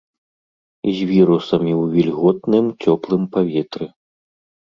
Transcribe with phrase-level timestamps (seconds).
[0.91, 3.85] І з вірусамі ў вільготным, цёплым паветры.